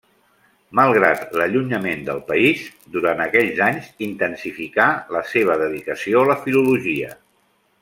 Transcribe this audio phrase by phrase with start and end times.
[0.77, 2.63] Malgrat l'allunyament del país,
[2.95, 4.89] durant aquells anys intensificà
[5.19, 7.17] la seva dedicació a la filologia.